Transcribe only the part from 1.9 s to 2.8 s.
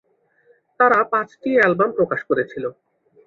প্রকাশ করেছিল।